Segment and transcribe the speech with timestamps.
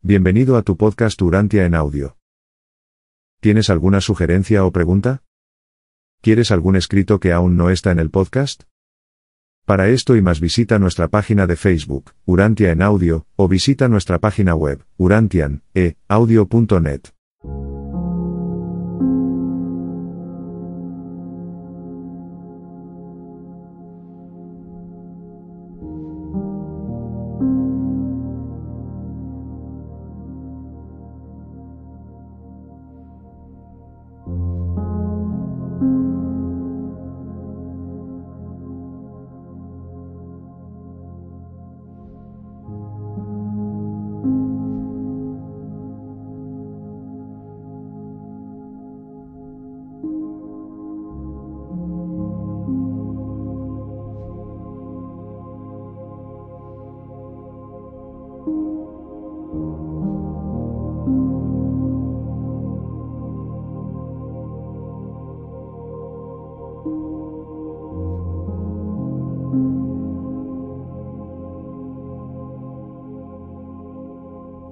[0.00, 2.16] Bienvenido a tu podcast Urantia en audio.
[3.40, 5.24] ¿Tienes alguna sugerencia o pregunta?
[6.22, 8.62] ¿Quieres algún escrito que aún no está en el podcast?
[9.64, 14.20] Para esto y más visita nuestra página de Facebook, Urantia en audio, o visita nuestra
[14.20, 17.00] página web, urantian.e-audio.net.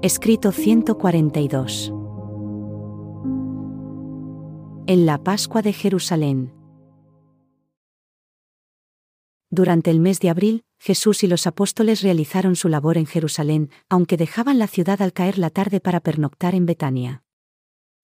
[0.07, 1.93] Escrito 142.
[4.87, 6.55] En la Pascua de Jerusalén.
[9.51, 14.17] Durante el mes de abril, Jesús y los apóstoles realizaron su labor en Jerusalén, aunque
[14.17, 17.25] dejaban la ciudad al caer la tarde para pernoctar en Betania.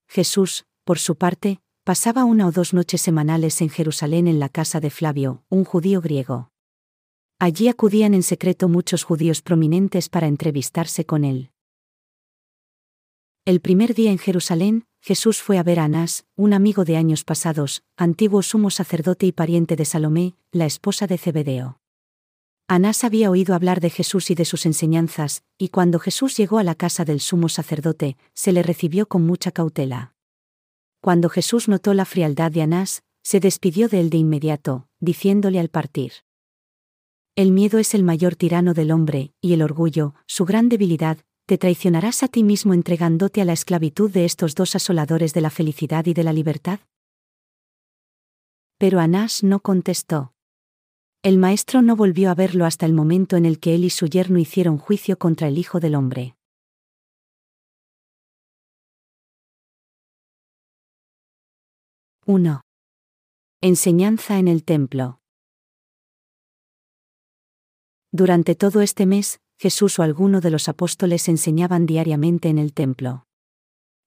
[0.09, 4.81] Jesús, por su parte, pasaba una o dos noches semanales en Jerusalén en la casa
[4.81, 6.51] de Flavio, un judío griego.
[7.39, 11.52] Allí acudían en secreto muchos judíos prominentes para entrevistarse con él.
[13.45, 17.25] El primer día en Jerusalén, Jesús fue a ver a Anás, un amigo de años
[17.25, 21.81] pasados, antiguo sumo sacerdote y pariente de Salomé, la esposa de Zebedeo.
[22.69, 26.63] Anás había oído hablar de Jesús y de sus enseñanzas, y cuando Jesús llegó a
[26.63, 30.15] la casa del sumo sacerdote, se le recibió con mucha cautela.
[31.01, 35.69] Cuando Jesús notó la frialdad de Anás, se despidió de él de inmediato, diciéndole al
[35.69, 36.13] partir.
[37.35, 41.59] El miedo es el mayor tirano del hombre, y el orgullo, su gran debilidad, te
[41.59, 46.07] traicionarás a ti mismo entregándote a la esclavitud de estos dos asoladores de la felicidad
[46.07, 46.81] y de la libertad?
[48.79, 50.33] Pero Anás no contestó.
[51.23, 54.07] El maestro no volvió a verlo hasta el momento en el que él y su
[54.07, 56.35] yerno hicieron juicio contra el Hijo del Hombre.
[62.27, 62.63] —1.
[63.61, 65.21] Enseñanza en el templo.
[68.13, 73.29] Durante todo este mes, Jesús o alguno de los apóstoles enseñaban diariamente en el templo.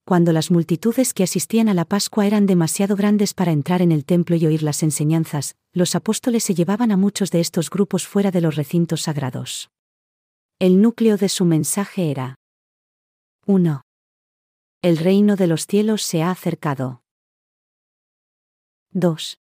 [0.05, 4.03] Cuando las multitudes que asistían a la Pascua eran demasiado grandes para entrar en el
[4.03, 8.31] templo y oír las enseñanzas, los apóstoles se llevaban a muchos de estos grupos fuera
[8.31, 9.69] de los recintos sagrados.
[10.59, 12.35] El núcleo de su mensaje era
[13.45, 13.81] 1.
[14.81, 17.01] El reino de los cielos se ha acercado.
[18.91, 19.39] 2.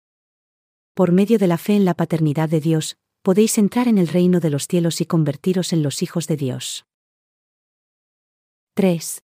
[0.94, 4.38] Por medio de la fe en la paternidad de Dios, podéis entrar en el reino
[4.38, 6.84] de los cielos y convertiros en los hijos de Dios.
[8.74, 9.22] 3.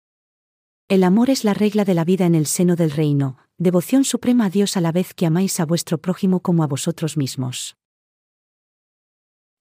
[0.89, 4.47] El amor es la regla de la vida en el seno del reino, devoción suprema
[4.47, 7.77] a Dios a la vez que amáis a vuestro prójimo como a vosotros mismos.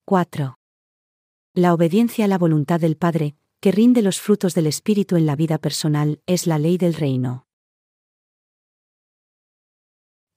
[0.06, 0.54] 4.
[1.52, 5.36] La obediencia a la voluntad del Padre, que rinde los frutos del Espíritu en la
[5.36, 7.46] vida personal, es la ley del reino.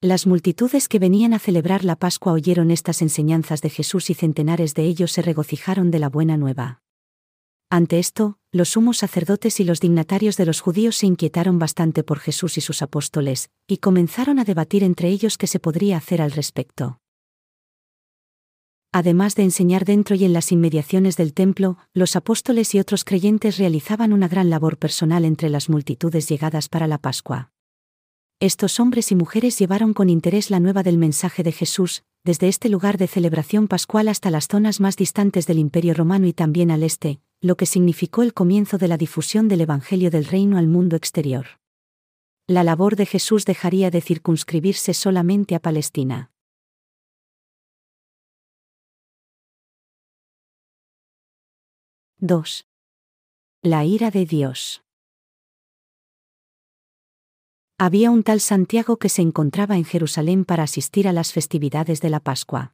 [0.06, 4.72] Las multitudes que venían a celebrar la Pascua oyeron estas enseñanzas de Jesús y centenares
[4.74, 6.80] de ellos se regocijaron de la buena nueva.
[7.70, 12.20] Ante esto, los sumos sacerdotes y los dignatarios de los judíos se inquietaron bastante por
[12.20, 16.30] Jesús y sus apóstoles, y comenzaron a debatir entre ellos qué se podría hacer al
[16.30, 17.00] respecto.
[18.92, 23.58] Además de enseñar dentro y en las inmediaciones del templo, los apóstoles y otros creyentes
[23.58, 27.50] realizaban una gran labor personal entre las multitudes llegadas para la Pascua.
[28.38, 32.68] Estos hombres y mujeres llevaron con interés la nueva del mensaje de Jesús, desde este
[32.68, 36.82] lugar de celebración pascual hasta las zonas más distantes del Imperio romano y también al
[36.82, 40.96] este, lo que significó el comienzo de la difusión del Evangelio del Reino al mundo
[40.96, 41.46] exterior.
[42.46, 46.30] La labor de Jesús dejaría de circunscribirse solamente a Palestina.
[52.20, 52.66] —2.
[53.62, 54.85] La ira de Dios.
[57.78, 62.08] Había un tal Santiago que se encontraba en Jerusalén para asistir a las festividades de
[62.08, 62.72] la Pascua.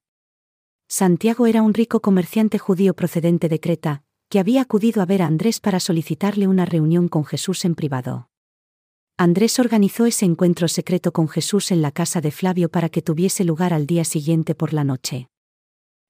[0.86, 5.26] Santiago era un rico comerciante judío procedente de Creta, que había acudido a ver a
[5.26, 8.28] Andrés para solicitarle una reunión con Jesús en privado.
[9.16, 13.42] Andrés organizó ese encuentro secreto con Jesús en la casa de Flavio para que tuviese
[13.42, 15.28] lugar al día siguiente por la noche.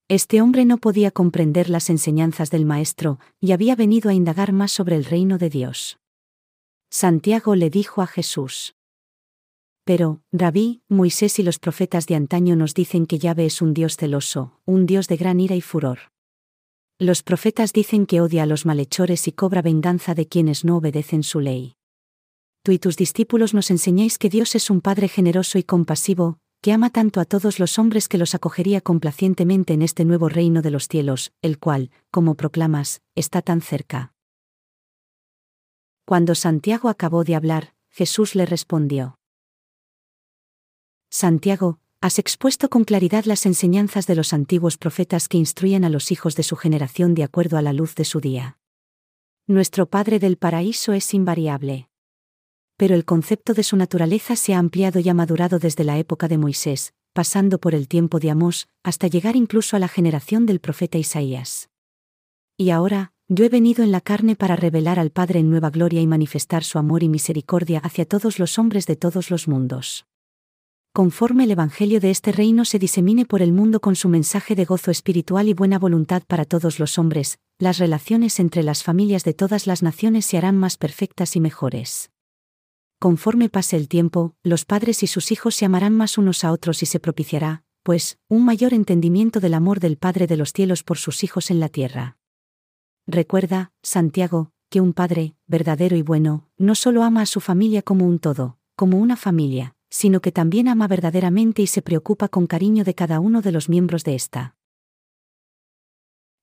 [0.07, 4.71] Este hombre no podía comprender las enseñanzas del Maestro, y había venido a indagar más
[4.71, 5.97] sobre el reino de Dios.
[6.91, 8.75] Santiago le dijo a Jesús.
[9.85, 13.97] Pero, Rabí, Moisés y los profetas de antaño nos dicen que Yahvé es un Dios
[13.97, 16.11] celoso, un Dios de gran ira y furor.
[16.99, 21.23] Los profetas dicen que odia a los malhechores y cobra venganza de quienes no obedecen
[21.23, 21.75] su ley.
[22.63, 26.71] Tú y tus discípulos nos enseñáis que Dios es un Padre generoso y compasivo, que
[26.71, 30.71] ama tanto a todos los hombres que los acogería complacientemente en este nuevo reino de
[30.71, 34.13] los cielos, el cual, como proclamas, está tan cerca.
[36.05, 39.17] Cuando Santiago acabó de hablar, Jesús le respondió.
[41.15, 46.11] Santiago, has expuesto con claridad las enseñanzas de los antiguos profetas que instruyen a los
[46.11, 48.57] hijos de su generación de acuerdo a la luz de su día.
[49.45, 51.87] Nuestro Padre del Paraíso es invariable.
[52.77, 56.27] Pero el concepto de su naturaleza se ha ampliado y ha madurado desde la época
[56.27, 60.59] de Moisés, pasando por el tiempo de Amós, hasta llegar incluso a la generación del
[60.59, 61.69] profeta Isaías.
[62.57, 66.01] Y ahora, yo he venido en la carne para revelar al Padre en nueva gloria
[66.01, 70.07] y manifestar su amor y misericordia hacia todos los hombres de todos los mundos
[70.93, 74.63] conforme el Evangelio de este reino se disemine por el mundo con su mensaje de
[74.63, 79.33] gozo espiritual y buena voluntad para todos los hombres, las relaciones entre las familias de
[79.33, 82.11] todas las naciones se harán más perfectas y mejores.
[82.99, 86.83] Conforme pase el tiempo, los padres y sus hijos se amarán más unos a otros
[86.83, 90.99] y se propiciará, pues, un mayor entendimiento del amor del Padre de los cielos por
[90.99, 92.17] sus hijos en la tierra.
[93.07, 98.05] Recuerda, Santiago, que un Padre, verdadero y bueno, no solo ama a su familia como
[98.05, 102.83] un todo, como una familia, sino que también ama verdaderamente y se preocupa con cariño
[102.83, 104.55] de cada uno de los miembros de esta.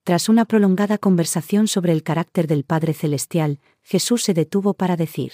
[0.04, 5.32] Tras una prolongada conversación sobre el carácter del Padre Celestial, Jesús se detuvo para decir,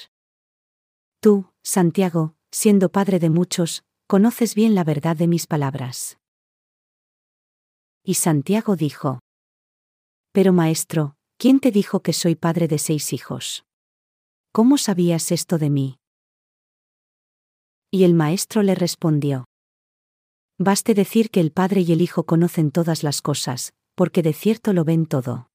[1.20, 6.18] Tú, Santiago, siendo Padre de muchos, conoces bien la verdad de mis palabras.
[8.02, 9.20] Y Santiago dijo,
[10.32, 13.66] Pero Maestro, ¿quién te dijo que soy padre de seis hijos?
[14.52, 15.98] ¿Cómo sabías esto de mí?
[17.96, 19.46] Y el maestro le respondió.
[20.58, 24.74] Baste decir que el Padre y el Hijo conocen todas las cosas, porque de cierto
[24.74, 25.48] lo ven todo.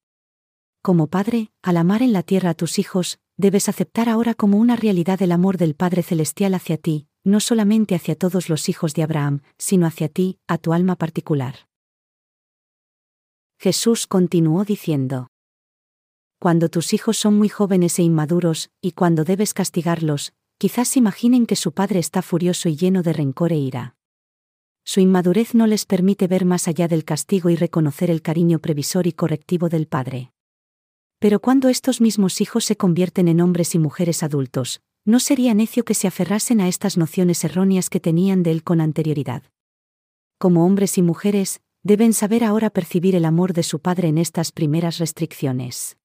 [0.82, 4.74] Como Padre, al amar en la tierra a tus hijos, debes aceptar ahora como una
[4.74, 9.04] realidad el amor del Padre Celestial hacia ti, no solamente hacia todos los hijos de
[9.04, 11.68] Abraham, sino hacia ti, a tu alma particular.
[13.60, 15.28] Jesús continuó diciendo.
[16.40, 21.56] Cuando tus hijos son muy jóvenes e inmaduros, y cuando debes castigarlos, quizás imaginen que
[21.56, 23.96] su padre está furioso y lleno de rencor e ira.
[24.84, 29.08] Su inmadurez no les permite ver más allá del castigo y reconocer el cariño previsor
[29.08, 30.30] y correctivo del padre.
[31.18, 35.84] Pero cuando estos mismos hijos se convierten en hombres y mujeres adultos, no sería necio
[35.84, 39.42] que se aferrasen a estas nociones erróneas que tenían de él con anterioridad.
[40.38, 44.52] Como hombres y mujeres, deben saber ahora percibir el amor de su Padre en estas
[44.52, 45.96] primeras restricciones.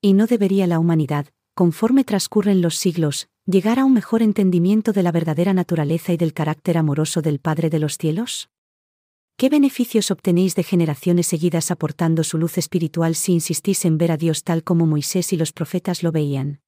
[0.00, 5.04] Y no debería la humanidad, conforme transcurren los siglos, llegar a un mejor entendimiento de
[5.04, 8.50] la verdadera naturaleza y del carácter amoroso del Padre de los cielos?
[9.36, 14.16] ¿Qué beneficios obtenéis de generaciones seguidas aportando su luz espiritual si insistís en ver a
[14.16, 16.60] Dios tal como Moisés y los profetas lo veían?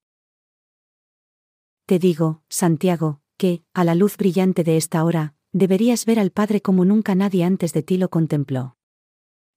[1.87, 6.61] Te digo, Santiago, que, a la luz brillante de esta hora, deberías ver al Padre
[6.61, 8.77] como nunca nadie antes de ti lo contempló.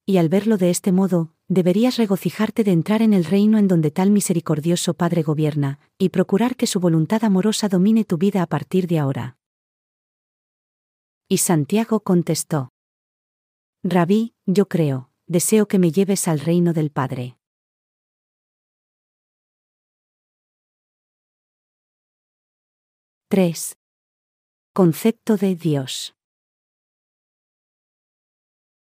[0.07, 3.91] Y al verlo de este modo, deberías regocijarte de entrar en el reino en donde
[3.91, 8.87] tal misericordioso Padre gobierna, y procurar que su voluntad amorosa domine tu vida a partir
[8.87, 9.37] de ahora.
[11.27, 12.69] Y Santiago contestó.
[13.83, 17.37] Rabí, yo creo, deseo que me lleves al reino del Padre.
[23.29, 23.75] —3.
[24.73, 26.15] Concepto de Dios.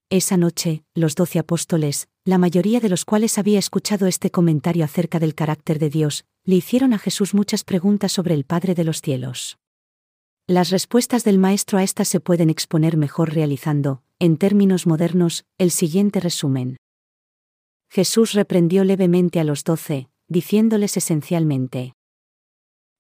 [0.09, 5.19] Esa noche, los doce apóstoles, la mayoría de los cuales había escuchado este comentario acerca
[5.19, 9.01] del carácter de Dios, le hicieron a Jesús muchas preguntas sobre el Padre de los
[9.01, 9.57] cielos.
[10.45, 15.71] Las respuestas del Maestro a estas se pueden exponer mejor realizando, en términos modernos, el
[15.71, 16.77] siguiente resumen.
[17.89, 21.93] Jesús reprendió levemente a los doce, diciéndoles esencialmente,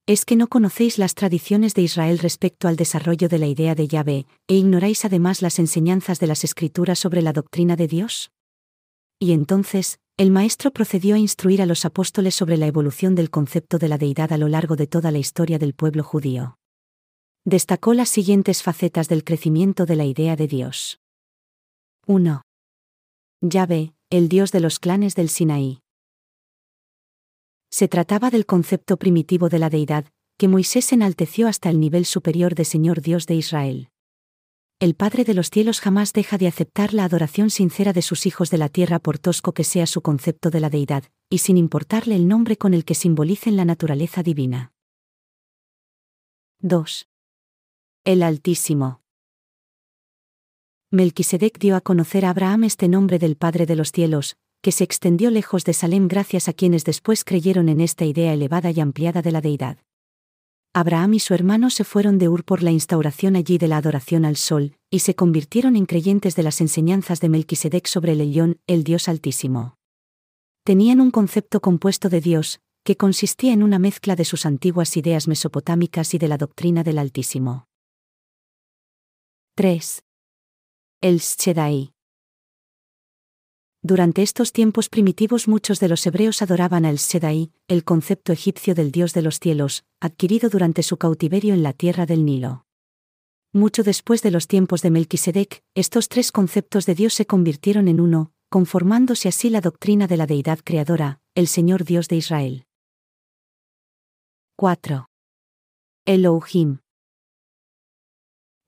[0.07, 3.87] ¿Es que no conocéis las tradiciones de Israel respecto al desarrollo de la idea de
[3.87, 8.31] Yahvé, e ignoráis además las enseñanzas de las Escrituras sobre la doctrina de Dios?
[9.23, 13.77] Y entonces, el Maestro procedió a instruir a los apóstoles sobre la evolución del concepto
[13.77, 16.57] de la deidad a lo largo de toda la historia del pueblo judío.
[17.45, 20.99] Destacó las siguientes facetas del crecimiento de la idea de Dios.
[22.07, 22.41] 1.
[23.41, 25.81] Yahvé, el Dios de los clanes del Sinaí.
[27.69, 30.05] Se trataba del concepto primitivo de la deidad,
[30.39, 33.90] que Moisés enalteció hasta el nivel superior de Señor Dios de Israel.
[34.81, 38.49] El Padre de los cielos jamás deja de aceptar la adoración sincera de sus hijos
[38.49, 42.15] de la tierra por tosco que sea su concepto de la deidad, y sin importarle
[42.15, 44.73] el nombre con el que simbolicen la naturaleza divina.
[46.61, 47.07] 2.
[48.05, 49.03] El Altísimo.
[50.89, 54.83] Melquisedec dio a conocer a Abraham este nombre del Padre de los cielos, que se
[54.83, 59.21] extendió lejos de Salem gracias a quienes después creyeron en esta idea elevada y ampliada
[59.21, 59.77] de la deidad.
[60.73, 64.23] Abraham y su hermano se fueron de Ur por la instauración allí de la adoración
[64.23, 68.59] al sol, y se convirtieron en creyentes de las enseñanzas de Melquisedec sobre el Elión,
[68.67, 69.75] el Dios Altísimo.
[70.63, 75.27] Tenían un concepto compuesto de Dios, que consistía en una mezcla de sus antiguas ideas
[75.27, 77.67] mesopotámicas y de la doctrina del Altísimo.
[79.55, 80.03] 3.
[81.01, 81.91] El Shedai.
[83.83, 88.91] Durante estos tiempos primitivos muchos de los hebreos adoraban al Shedai, el concepto egipcio del
[88.91, 92.67] dios de los cielos, adquirido durante su cautiverio en la tierra del Nilo.
[93.53, 97.99] Mucho después de los tiempos de Melquisedec, estos tres conceptos de Dios se convirtieron en
[97.99, 102.65] uno, conformándose así la doctrina de la deidad creadora, el Señor Dios de Israel.
[104.57, 105.09] 4.
[106.05, 106.79] Elohim.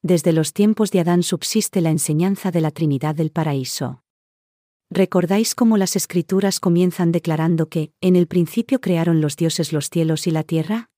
[0.01, 4.02] Desde los tiempos de Adán subsiste la enseñanza de la Trinidad del paraíso.
[4.95, 10.27] ¿Recordáis cómo las escrituras comienzan declarando que, en el principio crearon los dioses los cielos
[10.27, 10.91] y la tierra?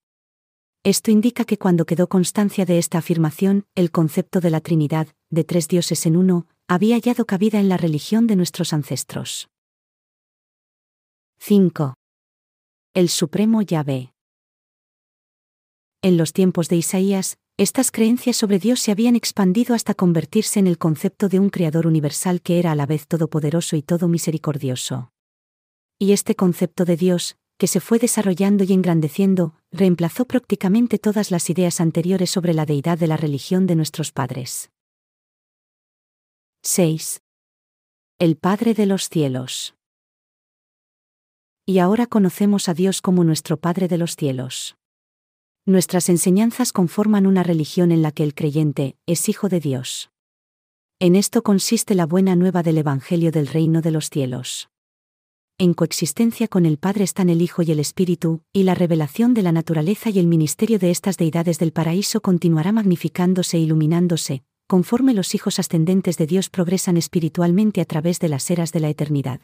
[0.84, 5.44] Esto indica que cuando quedó constancia de esta afirmación, el concepto de la Trinidad, de
[5.44, 9.48] tres dioses en uno, había hallado cabida en la religión de nuestros ancestros.
[11.38, 11.94] 5.
[12.92, 14.12] El Supremo Yahvé.
[16.02, 20.66] En los tiempos de Isaías, estas creencias sobre Dios se habían expandido hasta convertirse en
[20.66, 25.10] el concepto de un Creador universal que era a la vez todopoderoso y todo misericordioso.
[25.98, 31.48] Y este concepto de Dios, que se fue desarrollando y engrandeciendo, reemplazó prácticamente todas las
[31.48, 34.70] ideas anteriores sobre la deidad de la religión de nuestros padres.
[36.62, 37.22] 6.
[38.18, 39.74] El Padre de los cielos.
[41.64, 44.76] Y ahora conocemos a Dios como nuestro Padre de los cielos.
[45.68, 50.10] Nuestras enseñanzas conforman una religión en la que el creyente es hijo de Dios.
[51.00, 54.68] En esto consiste la buena nueva del Evangelio del reino de los cielos.
[55.58, 59.42] En coexistencia con el Padre están el Hijo y el Espíritu, y la revelación de
[59.42, 65.14] la naturaleza y el ministerio de estas deidades del paraíso continuará magnificándose e iluminándose, conforme
[65.14, 69.40] los hijos ascendentes de Dios progresan espiritualmente a través de las eras de la eternidad.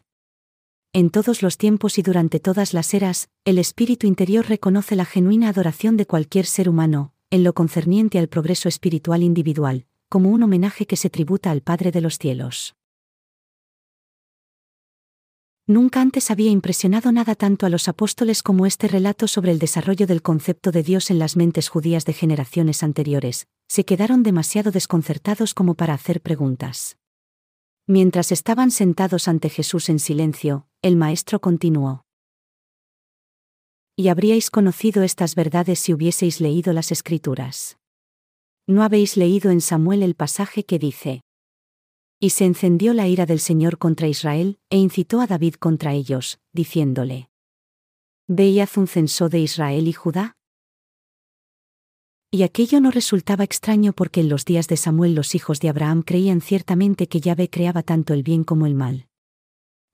[0.94, 5.49] En todos los tiempos y durante todas las eras, el espíritu interior reconoce la genuina
[5.49, 10.87] adoración de cualquier ser humano, en lo concerniente al progreso espiritual individual, como un homenaje
[10.87, 12.76] que se tributa al Padre de los cielos.
[15.66, 20.06] Nunca antes había impresionado nada tanto a los apóstoles como este relato sobre el desarrollo
[20.06, 25.54] del concepto de Dios en las mentes judías de generaciones anteriores, se quedaron demasiado desconcertados
[25.54, 26.99] como para hacer preguntas.
[27.87, 32.04] Mientras estaban sentados ante Jesús en silencio, el Maestro continuó.
[33.96, 37.76] Y habríais conocido estas verdades si hubieseis leído las Escrituras.
[38.66, 41.22] ¿No habéis leído en Samuel el pasaje que dice?
[42.20, 46.40] Y se encendió la ira del Señor contra Israel, e incitó a David contra ellos,
[46.52, 47.28] diciéndole.
[48.26, 50.36] Ve y haz un censo de Israel y Judá,
[52.34, 56.02] y aquello no resultaba extraño porque en los días de Samuel los hijos de Abraham
[56.02, 59.06] creían ciertamente que Yahvé creaba tanto el bien como el mal.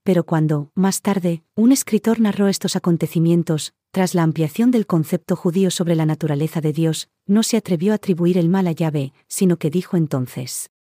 [0.09, 5.69] Pero cuando, más tarde, un escritor narró estos acontecimientos, tras la ampliación del concepto judío
[5.69, 9.57] sobre la naturaleza de Dios, no se atrevió a atribuir el mal a Yahvé, sino
[9.57, 10.71] que dijo entonces.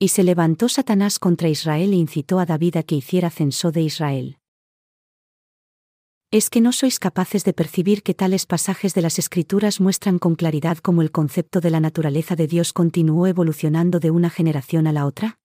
[0.00, 3.82] Y se levantó Satanás contra Israel e incitó a David a que hiciera censo de
[3.82, 4.38] Israel.
[6.32, 10.34] ¿Es que no sois capaces de percibir que tales pasajes de las Escrituras muestran con
[10.34, 14.92] claridad cómo el concepto de la naturaleza de Dios continuó evolucionando de una generación a
[14.92, 15.38] la otra?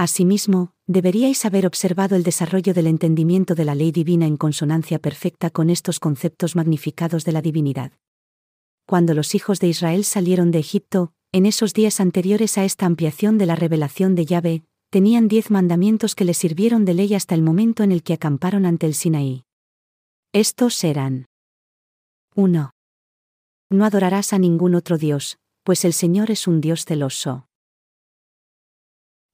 [0.00, 5.48] Asimismo, deberíais haber observado el desarrollo del entendimiento de la ley divina en consonancia perfecta
[5.48, 7.92] con estos conceptos magnificados de la divinidad.
[8.86, 13.38] Cuando los hijos de Israel salieron de Egipto, en esos días anteriores a esta ampliación
[13.38, 17.42] de la revelación de Yahvé, tenían diez mandamientos que les sirvieron de ley hasta el
[17.42, 19.44] momento en el que acamparon ante el Sinaí.
[20.32, 21.26] Estos eran
[22.34, 22.72] 1.
[23.70, 27.46] No adorarás a ningún otro Dios, pues el Señor es un Dios celoso.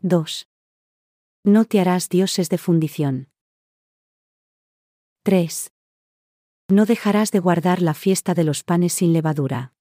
[0.02, 0.46] 2.
[1.48, 3.28] No te harás dioses de fundición.
[5.22, 5.70] 3.
[6.68, 9.72] No dejarás de guardar la fiesta de los panes sin levadura.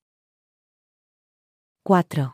[1.81, 2.33] 4.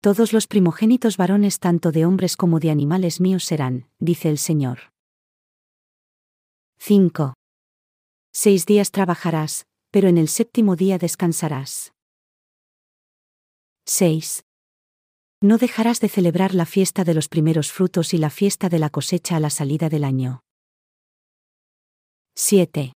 [0.00, 4.90] Todos los primogénitos varones tanto de hombres como de animales míos serán, dice el Señor.
[6.78, 7.34] 5.
[8.32, 11.92] Seis días trabajarás, pero en el séptimo día descansarás.
[13.86, 14.44] 6.
[15.44, 18.88] No dejarás de celebrar la fiesta de los primeros frutos y la fiesta de la
[18.88, 20.40] cosecha a la salida del año.
[22.34, 22.94] 7.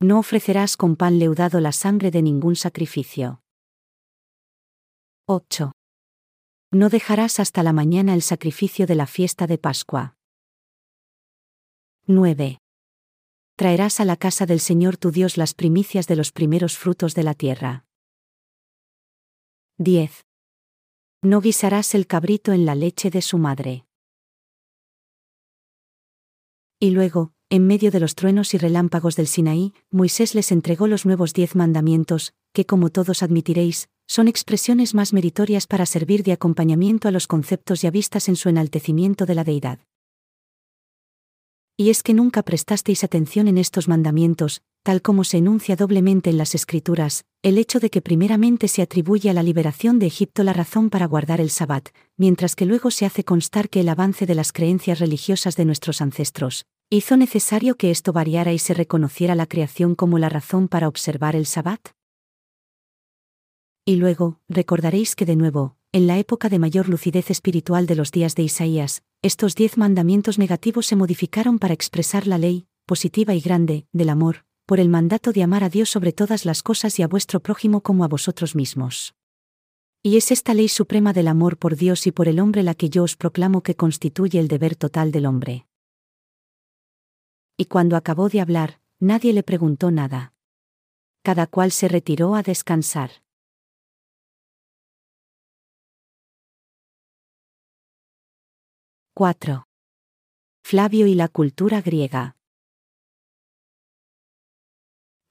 [0.00, 3.42] No ofrecerás con pan leudado la sangre de ningún sacrificio.
[5.26, 5.72] 8.
[6.70, 10.16] No dejarás hasta la mañana el sacrificio de la fiesta de Pascua.
[12.06, 12.56] 9.
[13.56, 17.24] Traerás a la casa del Señor tu Dios las primicias de los primeros frutos de
[17.24, 17.84] la tierra.
[19.76, 20.24] 10.
[21.24, 23.86] No guisarás el cabrito en la leche de su madre.
[26.80, 31.06] Y luego, en medio de los truenos y relámpagos del Sinaí, Moisés les entregó los
[31.06, 37.06] nuevos diez mandamientos, que como todos admitiréis, son expresiones más meritorias para servir de acompañamiento
[37.06, 39.78] a los conceptos ya vistas en su enaltecimiento de la deidad.
[41.76, 46.38] Y es que nunca prestasteis atención en estos mandamientos, tal como se enuncia doblemente en
[46.38, 50.52] las Escrituras, el hecho de que primeramente se atribuye a la liberación de Egipto la
[50.52, 54.34] razón para guardar el Sabbat, mientras que luego se hace constar que el avance de
[54.34, 59.46] las creencias religiosas de nuestros ancestros, hizo necesario que esto variara y se reconociera la
[59.46, 61.80] creación como la razón para observar el Sabbat?
[63.84, 68.12] Y luego, recordaréis que de nuevo, en la época de mayor lucidez espiritual de los
[68.12, 73.40] días de Isaías, estos diez mandamientos negativos se modificaron para expresar la ley, positiva y
[73.40, 77.02] grande, del amor, por el mandato de amar a Dios sobre todas las cosas y
[77.02, 79.14] a vuestro prójimo como a vosotros mismos.
[80.02, 82.88] Y es esta ley suprema del amor por Dios y por el hombre la que
[82.88, 85.66] yo os proclamo que constituye el deber total del hombre.
[87.58, 90.32] Y cuando acabó de hablar, nadie le preguntó nada.
[91.22, 93.10] Cada cual se retiró a descansar.
[99.12, 99.68] 4.
[100.62, 102.36] Flavio y la cultura griega.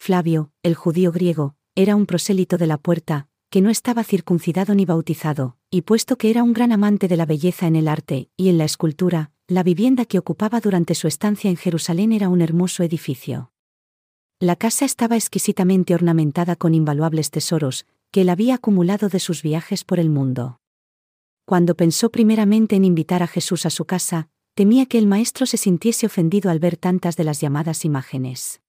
[0.04, 4.84] Flavio, el judío griego, era un prosélito de la puerta, que no estaba circuncidado ni
[4.84, 8.50] bautizado, y puesto que era un gran amante de la belleza en el arte y
[8.50, 12.82] en la escultura, la vivienda que ocupaba durante su estancia en Jerusalén era un hermoso
[12.82, 13.52] edificio.
[14.40, 19.84] La casa estaba exquisitamente ornamentada con invaluables tesoros, que él había acumulado de sus viajes
[19.84, 20.62] por el mundo.
[21.46, 25.58] Cuando pensó primeramente en invitar a Jesús a su casa, temía que el maestro se
[25.58, 28.62] sintiese ofendido al ver tantas de las llamadas imágenes.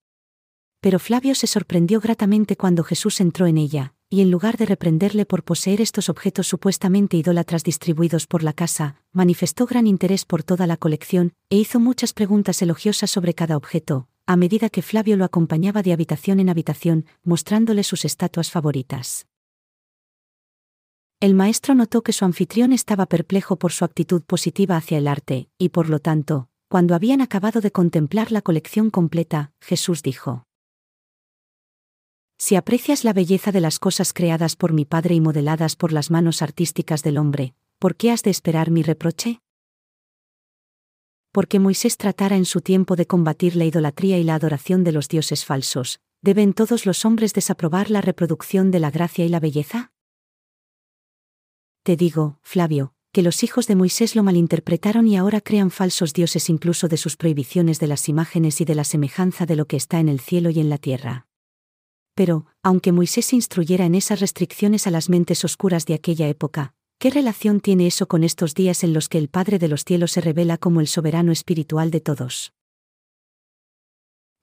[0.82, 5.24] Pero Flavio se sorprendió gratamente cuando Jesús entró en ella, y en lugar de reprenderle
[5.24, 10.66] por poseer estos objetos supuestamente idólatras distribuidos por la casa, manifestó gran interés por toda
[10.66, 15.24] la colección, e hizo muchas preguntas elogiosas sobre cada objeto, a medida que Flavio lo
[15.24, 19.28] acompañaba de habitación en habitación, mostrándole sus estatuas favoritas.
[21.20, 25.48] El maestro notó que su anfitrión estaba perplejo por su actitud positiva hacia el arte,
[25.58, 30.44] y por lo tanto, cuando habían acabado de contemplar la colección completa, Jesús dijo,
[32.44, 36.10] Si aprecias la belleza de las cosas creadas por mi Padre y modeladas por las
[36.10, 39.38] manos artísticas del hombre, ¿por qué has de esperar mi reproche?
[41.30, 45.06] Porque Moisés tratara en su tiempo de combatir la idolatría y la adoración de los
[45.06, 49.92] dioses falsos, ¿deben todos los hombres desaprobar la reproducción de la gracia y la belleza?
[51.84, 56.50] Te digo, Flavio, que los hijos de Moisés lo malinterpretaron y ahora crean falsos dioses
[56.50, 60.00] incluso de sus prohibiciones de las imágenes y de la semejanza de lo que está
[60.00, 61.28] en el cielo y en la tierra.
[62.14, 67.10] Pero, aunque Moisés instruyera en esas restricciones a las mentes oscuras de aquella época, ¿qué
[67.10, 70.20] relación tiene eso con estos días en los que el Padre de los cielos se
[70.20, 72.52] revela como el soberano espiritual de todos?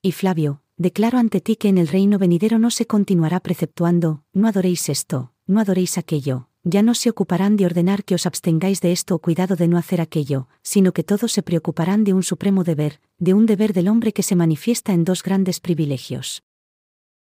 [0.02, 4.48] Y Flavio, declaro ante ti que en el reino venidero no se continuará preceptuando, no
[4.48, 8.92] adoréis esto, no adoréis aquello, ya no se ocuparán de ordenar que os abstengáis de
[8.92, 12.64] esto o cuidado de no hacer aquello, sino que todos se preocuparán de un supremo
[12.64, 16.44] deber, de un deber del hombre que se manifiesta en dos grandes privilegios.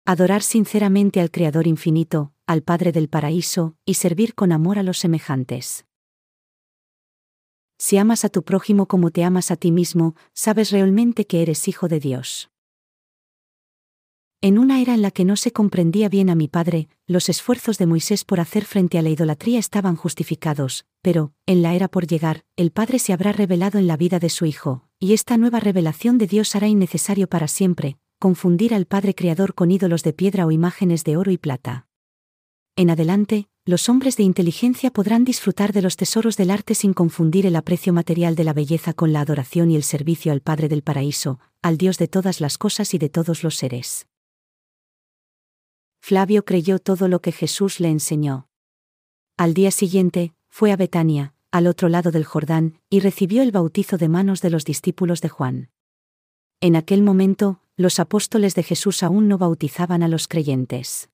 [0.04, 4.98] Adorar sinceramente al Creador infinito, al Padre del paraíso, y servir con amor a los
[4.98, 5.86] semejantes.
[7.78, 11.68] Si amas a tu prójimo como te amas a ti mismo, sabes realmente que eres
[11.68, 12.50] hijo de Dios.
[14.40, 17.78] En una era en la que no se comprendía bien a mi padre, los esfuerzos
[17.78, 22.08] de Moisés por hacer frente a la idolatría estaban justificados, pero, en la era por
[22.08, 25.60] llegar, el Padre se habrá revelado en la vida de su Hijo, y esta nueva
[25.60, 30.46] revelación de Dios hará innecesario para siempre, confundir al Padre Creador con ídolos de piedra
[30.46, 31.88] o imágenes de oro y plata.
[32.76, 37.46] En adelante, los hombres de inteligencia podrán disfrutar de los tesoros del arte sin confundir
[37.46, 40.82] el aprecio material de la belleza con la adoración y el servicio al Padre del
[40.82, 44.06] Paraíso, al Dios de todas las cosas y de todos los seres.
[46.00, 48.46] Flavio creyó todo lo que Jesús le enseñó.
[49.36, 53.98] Al día siguiente, fue a Betania, al otro lado del Jordán, y recibió el bautizo
[53.98, 55.70] de manos de los discípulos de Juan.
[56.60, 61.10] En aquel momento, los apóstoles de Jesús aún no bautizaban a los creyentes.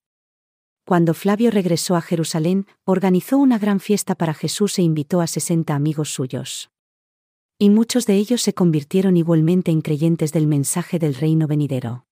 [0.87, 5.74] Cuando Flavio regresó a Jerusalén, organizó una gran fiesta para Jesús e invitó a sesenta
[5.74, 6.70] amigos suyos.
[7.59, 12.04] Y muchos de ellos se convirtieron igualmente en creyentes del mensaje del reino venidero.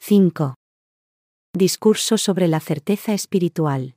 [0.00, 0.54] —5.
[1.54, 3.96] Discurso sobre la certeza espiritual.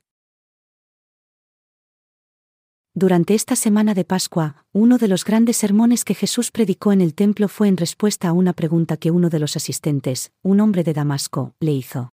[3.00, 7.14] Durante esta semana de Pascua, uno de los grandes sermones que Jesús predicó en el
[7.14, 10.94] templo fue en respuesta a una pregunta que uno de los asistentes, un hombre de
[10.94, 12.10] Damasco, le hizo.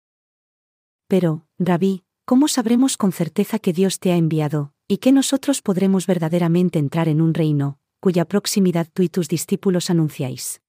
[1.07, 6.05] Pero, Rabí, ¿cómo sabremos con certeza que Dios te ha enviado, y que nosotros podremos
[6.05, 10.59] verdaderamente entrar en un reino, cuya proximidad tú y tus discípulos anunciáis?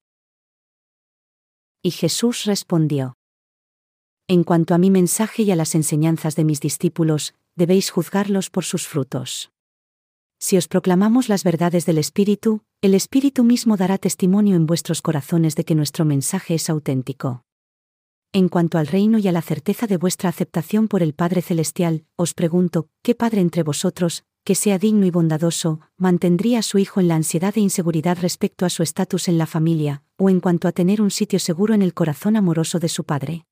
[1.82, 3.16] Y Jesús respondió.
[4.28, 8.64] En cuanto a mi mensaje y a las enseñanzas de mis discípulos, debéis juzgarlos por
[8.64, 9.50] sus frutos.
[10.38, 15.54] Si os proclamamos las verdades del Espíritu, el Espíritu mismo dará testimonio en vuestros corazones
[15.56, 17.44] de que nuestro mensaje es auténtico.
[18.32, 22.04] En cuanto al reino y a la certeza de vuestra aceptación por el Padre Celestial,
[22.16, 27.00] os pregunto, ¿qué Padre entre vosotros, que sea digno y bondadoso, mantendría a su hijo
[27.00, 30.68] en la ansiedad e inseguridad respecto a su estatus en la familia, o en cuanto
[30.68, 33.46] a tener un sitio seguro en el corazón amoroso de su Padre?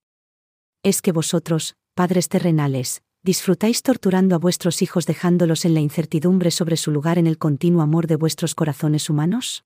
[0.83, 6.77] Es que vosotros, padres terrenales, disfrutáis torturando a vuestros hijos dejándolos en la incertidumbre sobre
[6.77, 9.65] su lugar en el continuo amor de vuestros corazones humanos?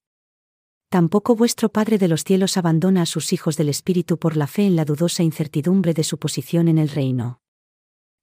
[0.90, 4.66] Tampoco vuestro Padre de los cielos abandona a sus hijos del Espíritu por la fe
[4.66, 7.40] en la dudosa incertidumbre de su posición en el reino.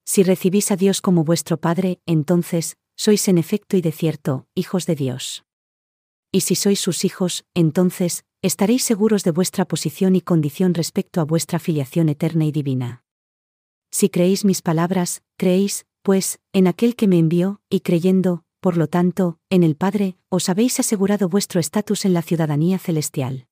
[0.06, 4.86] Si recibís a Dios como vuestro Padre, entonces, sois en efecto y de cierto, hijos
[4.86, 5.46] de Dios.
[6.32, 11.26] Y si sois sus hijos, entonces, estaréis seguros de vuestra posición y condición respecto a
[11.26, 13.04] vuestra filiación eterna y divina.
[13.94, 18.88] Si creéis mis palabras, creéis, pues, en aquel que me envió, y creyendo, por lo
[18.88, 23.46] tanto, en el Padre, os habéis asegurado vuestro estatus en la ciudadanía celestial.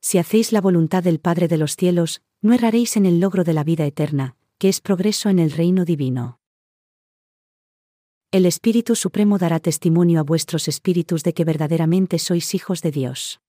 [0.00, 3.52] Si hacéis la voluntad del Padre de los cielos, no erraréis en el logro de
[3.52, 6.38] la vida eterna, que es progreso en el reino divino.
[8.30, 13.40] El Espíritu Supremo dará testimonio a vuestros espíritus de que verdaderamente sois hijos de Dios.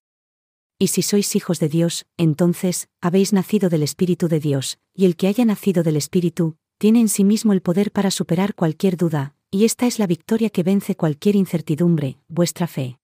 [0.82, 5.18] Y si sois hijos de Dios, entonces, habéis nacido del Espíritu de Dios, y el
[5.18, 9.36] que haya nacido del Espíritu, tiene en sí mismo el poder para superar cualquier duda,
[9.52, 12.98] y esta es la victoria que vence cualquier incertidumbre, vuestra fe.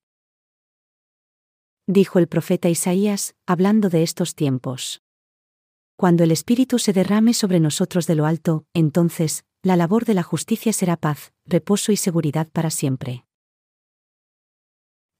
[1.85, 5.01] Dijo el profeta Isaías, hablando de estos tiempos.
[5.97, 10.23] Cuando el Espíritu se derrame sobre nosotros de lo alto, entonces, la labor de la
[10.23, 13.25] justicia será paz, reposo y seguridad para siempre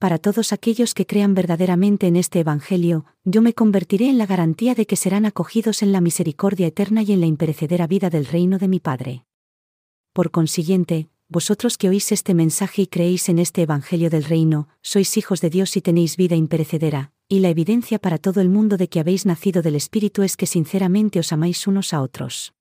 [0.06, 4.76] para todos aquellos que crean verdaderamente en este Evangelio, yo me convertiré en la garantía
[4.76, 8.58] de que serán acogidos en la misericordia eterna y en la imperecedera vida del reino
[8.58, 9.24] de mi Padre.
[10.12, 15.16] Por consiguiente, vosotros que oís este mensaje y creéis en este Evangelio del reino, sois
[15.16, 18.88] hijos de Dios y tenéis vida imperecedera, y la evidencia para todo el mundo de
[18.88, 22.54] que habéis nacido del Espíritu es que sinceramente os amáis unos a otros.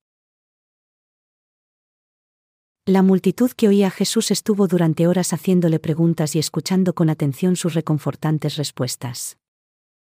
[2.87, 7.55] La multitud que oía a Jesús estuvo durante horas haciéndole preguntas y escuchando con atención
[7.55, 9.39] sus reconfortantes respuestas.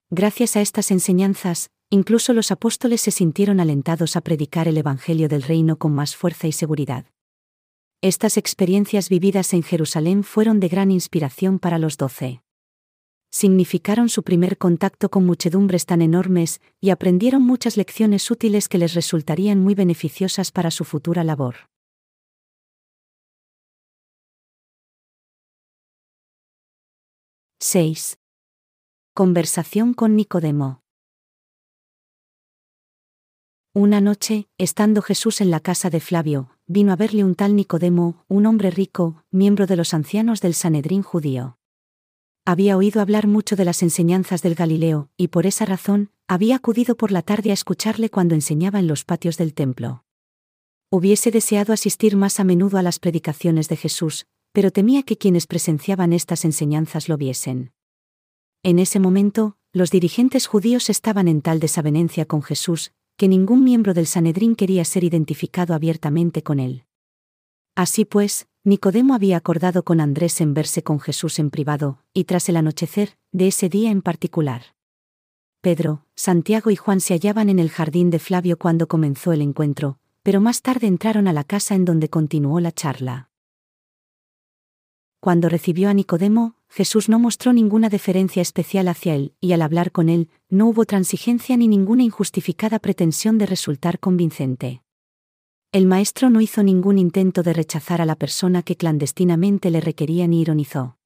[0.10, 5.43] Gracias a estas enseñanzas, incluso los apóstoles se sintieron alentados a predicar el Evangelio del
[5.43, 7.06] Reino con más fuerza y seguridad.
[8.01, 12.41] Estas experiencias vividas en Jerusalén fueron de gran inspiración para los doce.
[13.32, 18.93] Significaron su primer contacto con muchedumbres tan enormes y aprendieron muchas lecciones útiles que les
[18.93, 21.56] resultarían muy beneficiosas para su futura labor.
[27.69, 28.17] 6.
[29.13, 30.84] Conversación con Nicodemo.
[33.73, 38.23] Una noche, estando Jesús en la casa de Flavio, vino a verle un tal Nicodemo,
[38.30, 41.58] un hombre rico, miembro de los ancianos del Sanedrín judío.
[42.45, 46.95] Había oído hablar mucho de las enseñanzas del Galileo, y por esa razón, había acudido
[46.95, 50.06] por la tarde a escucharle cuando enseñaba en los patios del templo.
[50.89, 55.48] Hubiese deseado asistir más a menudo a las predicaciones de Jesús, pero temía que quienes
[55.48, 57.72] presenciaban estas enseñanzas lo viesen.
[58.64, 63.94] En ese momento, los dirigentes judíos estaban en tal desavenencia con Jesús, que ningún miembro
[63.94, 66.86] del Sanedrín quería ser identificado abiertamente con él.
[67.76, 72.50] Así pues, Nicodemo había acordado con Andrés en verse con Jesús en privado, y tras
[72.50, 74.76] el anochecer, de ese día en particular.
[75.62, 80.00] Pedro, Santiago y Juan se hallaban en el jardín de Flavio cuando comenzó el encuentro,
[80.24, 83.27] pero más tarde entraron a la casa en donde continuó la charla.
[85.19, 89.91] Cuando recibió a Nicodemo, Jesús no mostró ninguna deferencia especial hacia él, y al hablar
[89.91, 94.84] con él, no hubo transigencia ni ninguna injustificada pretensión de resultar convincente.
[95.71, 100.27] El maestro no hizo ningún intento de rechazar a la persona que clandestinamente le requería
[100.27, 100.97] ni ironizó.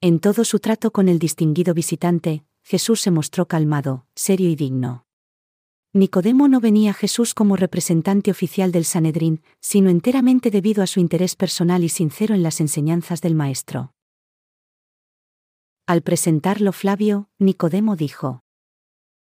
[0.00, 5.06] En todo su trato con el distinguido visitante, Jesús se mostró calmado, serio y digno.
[5.94, 11.00] Nicodemo no venía a Jesús como representante oficial del Sanedrín, sino enteramente debido a su
[11.00, 13.92] interés personal y sincero en las enseñanzas del Maestro.
[15.86, 18.40] Al presentarlo Flavio, Nicodemo dijo,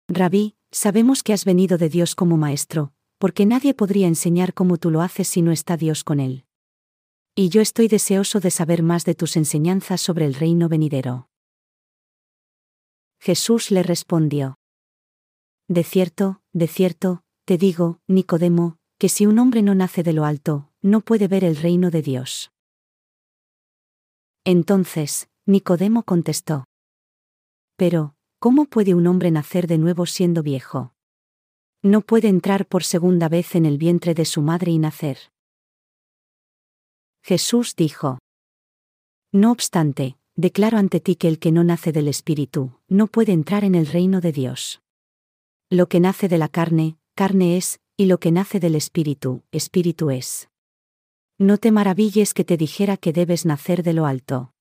[0.08, 4.91] Rabí, sabemos que has venido de Dios como Maestro, porque nadie podría enseñar como tú
[4.91, 6.45] lo haces si no está Dios con él.
[7.34, 11.28] Y yo estoy deseoso de saber más de tus enseñanzas sobre el reino venidero.
[13.19, 14.61] Jesús le respondió.
[15.67, 20.26] De cierto, de cierto, te digo, Nicodemo, que si un hombre no nace de lo
[20.26, 22.52] alto, no puede ver el reino de Dios.
[24.43, 26.65] Entonces, Nicodemo contestó.
[27.76, 30.93] Pero, ¿cómo puede un hombre nacer de nuevo siendo viejo?
[31.84, 35.17] No puede entrar por segunda vez en el vientre de su madre y nacer.
[37.24, 38.19] Jesús dijo.
[39.32, 43.63] No obstante, declaro ante ti que el que no nace del Espíritu, no puede entrar
[43.63, 44.82] en el reino de Dios.
[45.73, 50.12] Lo que nace de la carne, carne es, y lo que nace del espíritu, espíritu
[50.12, 50.49] es.
[51.38, 54.51] No te maravilles que te dijera que debes nacer de lo alto.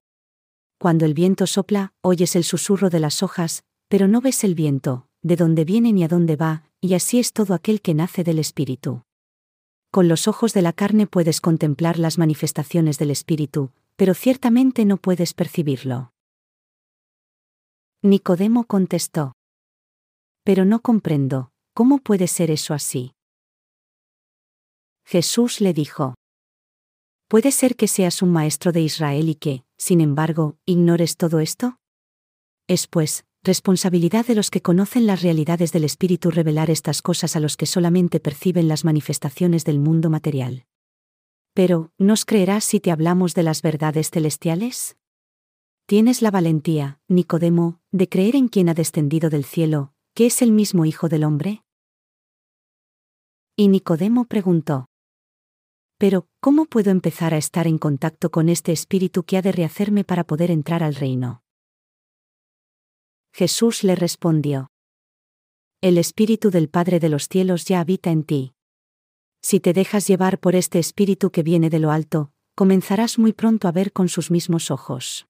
[0.78, 5.08] Cuando el viento sopla, oyes el susurro de las hojas, pero no ves el viento,
[5.20, 8.38] de dónde viene ni a dónde va, y así es todo aquel que nace del
[8.38, 9.02] espíritu.
[9.90, 14.96] Con los ojos de la carne puedes contemplar las manifestaciones del espíritu, pero ciertamente no
[14.96, 16.12] puedes percibirlo.
[18.00, 19.32] Nicodemo contestó.
[20.44, 23.14] Pero no comprendo, ¿cómo puede ser eso así?
[25.04, 26.14] Jesús le dijo.
[27.28, 31.78] ¿Puede ser que seas un maestro de Israel y que, sin embargo, ignores todo esto?
[32.66, 37.40] Es pues, responsabilidad de los que conocen las realidades del Espíritu revelar estas cosas a
[37.40, 40.66] los que solamente perciben las manifestaciones del mundo material.
[41.54, 44.96] Pero, ¿nos creerás si te hablamos de las verdades celestiales?
[45.86, 50.52] Tienes la valentía, Nicodemo, de creer en quien ha descendido del cielo, que es el
[50.52, 51.62] mismo Hijo del Hombre?
[53.56, 54.86] Y Nicodemo preguntó.
[55.98, 60.02] Pero, ¿cómo puedo empezar a estar en contacto con este espíritu que ha de rehacerme
[60.02, 61.42] para poder entrar al reino?
[63.32, 64.70] Jesús le respondió.
[65.82, 68.52] El espíritu del Padre de los cielos ya habita en ti.
[69.42, 73.68] Si te dejas llevar por este espíritu que viene de lo alto, comenzarás muy pronto
[73.68, 75.26] a ver con sus mismos ojos.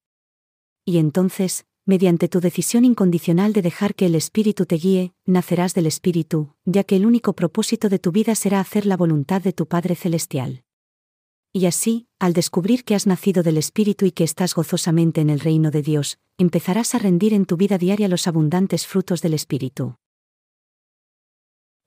[0.85, 5.87] Y entonces, mediante tu decisión incondicional de dejar que el Espíritu te guíe, nacerás del
[5.87, 9.67] Espíritu, ya que el único propósito de tu vida será hacer la voluntad de tu
[9.67, 10.65] Padre Celestial.
[11.53, 15.41] Y así, al descubrir que has nacido del Espíritu y que estás gozosamente en el
[15.41, 19.97] reino de Dios, empezarás a rendir en tu vida diaria los abundantes frutos del Espíritu.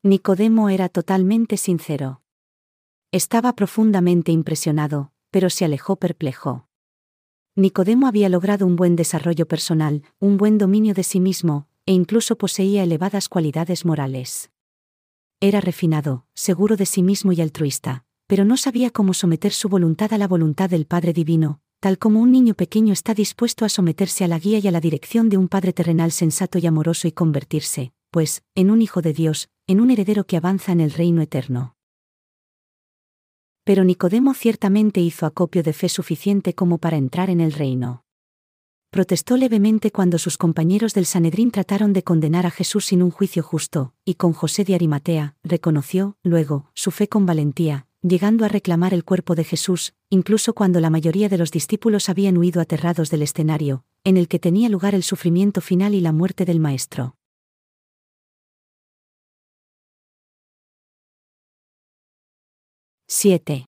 [0.04, 2.24] Nicodemo era totalmente sincero.
[3.14, 6.68] Estaba profundamente impresionado, pero se alejó perplejo.
[7.56, 12.36] Nicodemo había logrado un buen desarrollo personal, un buen dominio de sí mismo, e incluso
[12.36, 14.50] poseía elevadas cualidades morales.
[15.40, 20.14] Era refinado, seguro de sí mismo y altruista, pero no sabía cómo someter su voluntad
[20.14, 24.24] a la voluntad del Padre Divino, tal como un niño pequeño está dispuesto a someterse
[24.24, 27.12] a la guía y a la dirección de un Padre terrenal sensato y amoroso y
[27.12, 31.22] convertirse, pues, en un Hijo de Dios, en un heredero que avanza en el reino
[31.22, 31.76] eterno.
[33.64, 38.04] Pero Nicodemo ciertamente hizo acopio de fe suficiente como para entrar en el reino.
[38.90, 43.42] Protestó levemente cuando sus compañeros del Sanedrín trataron de condenar a Jesús sin un juicio
[43.42, 48.94] justo, y con José de Arimatea, reconoció, luego, su fe con valentía, llegando a reclamar
[48.94, 53.24] el cuerpo de Jesús, incluso cuando la mayoría de los discípulos habían huido aterrados del
[53.24, 57.16] escenario, en el que tenía lugar el sufrimiento final y la muerte del Maestro.
[63.16, 63.68] 7.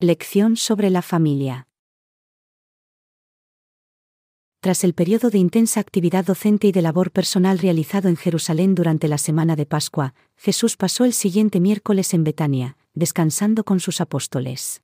[0.00, 1.68] Lección sobre la familia.
[4.60, 9.06] Tras el periodo de intensa actividad docente y de labor personal realizado en Jerusalén durante
[9.06, 14.82] la semana de Pascua, Jesús pasó el siguiente miércoles en Betania, descansando con sus apóstoles.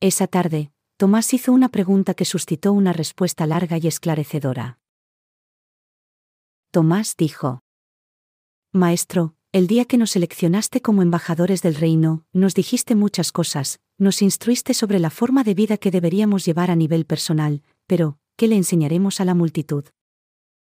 [0.00, 4.78] Esa tarde, Tomás hizo una pregunta que suscitó una respuesta larga y esclarecedora.
[6.72, 7.62] Tomás dijo,
[8.72, 14.20] Maestro, el día que nos seleccionaste como embajadores del reino, nos dijiste muchas cosas, nos
[14.20, 18.56] instruiste sobre la forma de vida que deberíamos llevar a nivel personal, pero, ¿qué le
[18.56, 19.86] enseñaremos a la multitud?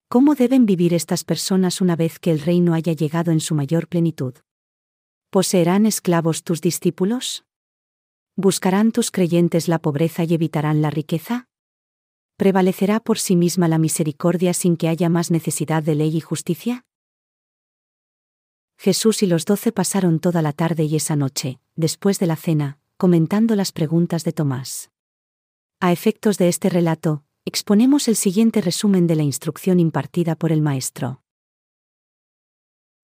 [0.08, 3.88] ¿Cómo deben vivir estas personas una vez que el reino haya llegado en su mayor
[3.88, 4.36] plenitud?
[5.32, 7.44] ¿Poseerán esclavos tus discípulos?
[8.36, 11.48] ¿Buscarán tus creyentes la pobreza y evitarán la riqueza?
[12.38, 16.86] ¿Prevalecerá por sí misma la misericordia sin que haya más necesidad de ley y justicia?
[18.78, 22.80] Jesús y los doce pasaron toda la tarde y esa noche, después de la cena,
[22.98, 24.92] comentando las preguntas de Tomás.
[25.80, 30.62] A efectos de este relato, exponemos el siguiente resumen de la instrucción impartida por el
[30.62, 31.22] Maestro.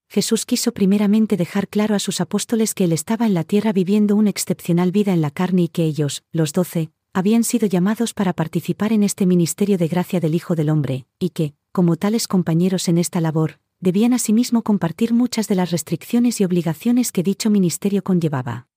[0.09, 4.17] Jesús quiso primeramente dejar claro a sus apóstoles que Él estaba en la tierra viviendo
[4.17, 8.33] una excepcional vida en la carne y que ellos, los doce, habían sido llamados para
[8.33, 12.89] participar en este ministerio de gracia del Hijo del Hombre, y que, como tales compañeros
[12.89, 18.03] en esta labor, debían asimismo compartir muchas de las restricciones y obligaciones que dicho ministerio
[18.03, 18.67] conllevaba.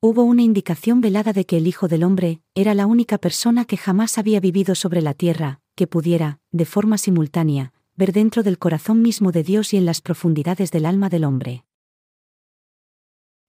[0.00, 3.76] Hubo una indicación velada de que el Hijo del Hombre era la única persona que
[3.76, 9.00] jamás había vivido sobre la tierra, que pudiera, de forma simultánea, ver dentro del corazón
[9.00, 11.64] mismo de Dios y en las profundidades del alma del hombre.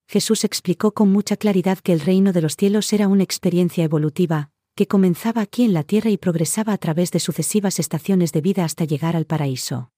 [0.07, 4.51] Jesús explicó con mucha claridad que el reino de los cielos era una experiencia evolutiva,
[4.73, 8.63] que comenzaba aquí en la tierra y progresaba a través de sucesivas estaciones de vida
[8.63, 9.91] hasta llegar al paraíso.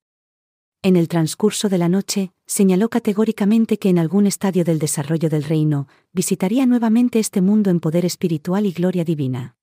[0.82, 5.44] En el transcurso de la noche, señaló categóricamente que en algún estadio del desarrollo del
[5.44, 9.56] reino, visitaría nuevamente este mundo en poder espiritual y gloria divina.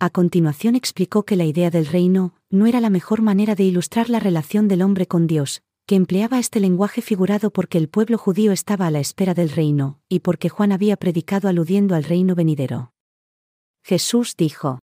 [0.00, 4.10] A continuación explicó que la idea del reino no era la mejor manera de ilustrar
[4.10, 8.50] la relación del hombre con Dios, que empleaba este lenguaje figurado porque el pueblo judío
[8.50, 12.94] estaba a la espera del reino, y porque Juan había predicado aludiendo al reino venidero.
[13.84, 14.80] Jesús dijo,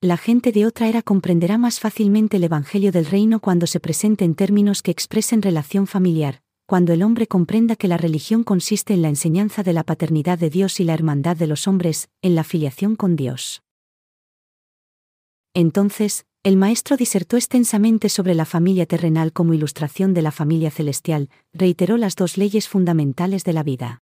[0.00, 4.24] La gente de otra era comprenderá más fácilmente el Evangelio del reino cuando se presente
[4.24, 9.02] en términos que expresen relación familiar, cuando el hombre comprenda que la religión consiste en
[9.02, 12.44] la enseñanza de la paternidad de Dios y la hermandad de los hombres, en la
[12.44, 13.64] filiación con Dios.
[15.52, 21.28] Entonces, el maestro disertó extensamente sobre la familia terrenal como ilustración de la familia celestial,
[21.52, 24.02] reiteró las dos leyes fundamentales de la vida.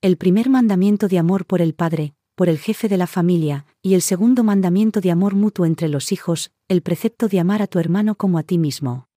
[0.00, 3.94] El primer mandamiento de amor por el Padre, por el jefe de la familia, y
[3.94, 7.80] el segundo mandamiento de amor mutuo entre los hijos, el precepto de amar a tu
[7.80, 9.08] hermano como a ti mismo.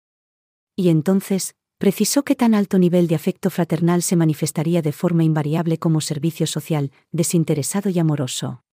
[0.75, 5.77] Y entonces, precisó que tan alto nivel de afecto fraternal se manifestaría de forma invariable
[5.77, 8.65] como servicio social, desinteresado y amoroso.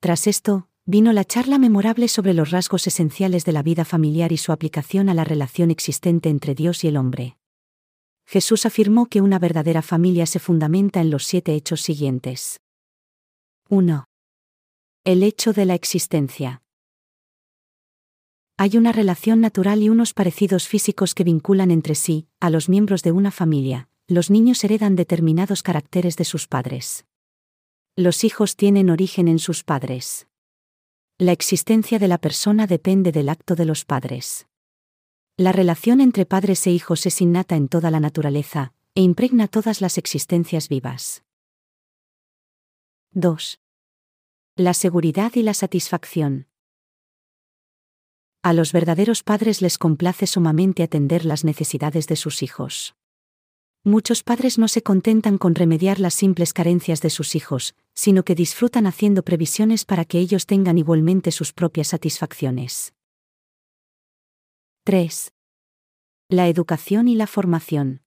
[0.00, 4.36] Tras esto, vino la charla memorable sobre los rasgos esenciales de la vida familiar y
[4.36, 7.37] su aplicación a la relación existente entre Dios y el hombre.
[8.30, 12.60] Jesús afirmó que una verdadera familia se fundamenta en los siete hechos siguientes.
[13.70, 14.04] 1.
[15.04, 16.60] El hecho de la existencia.
[18.58, 23.02] Hay una relación natural y unos parecidos físicos que vinculan entre sí, a los miembros
[23.02, 23.88] de una familia.
[24.06, 27.06] Los niños heredan determinados caracteres de sus padres.
[27.96, 30.26] Los hijos tienen origen en sus padres.
[31.16, 34.47] La existencia de la persona depende del acto de los padres.
[35.40, 39.80] La relación entre padres e hijos es innata en toda la naturaleza, e impregna todas
[39.80, 41.22] las existencias vivas.
[43.12, 43.60] 2.
[44.56, 46.48] La seguridad y la satisfacción.
[48.42, 52.96] A los verdaderos padres les complace sumamente atender las necesidades de sus hijos.
[53.84, 58.34] Muchos padres no se contentan con remediar las simples carencias de sus hijos, sino que
[58.34, 62.92] disfrutan haciendo previsiones para que ellos tengan igualmente sus propias satisfacciones.
[64.88, 65.34] 3.
[66.30, 68.00] La educación y la formación.